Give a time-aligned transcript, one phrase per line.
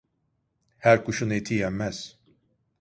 [0.83, 1.97] Her kuşun eti yenmez.